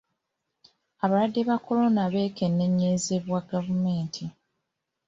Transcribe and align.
Abalwadde 1.03 1.41
ba 1.49 1.57
korona 1.65 2.03
beekenneenyezebwa 2.13 3.39
gavumenti. 3.51 4.23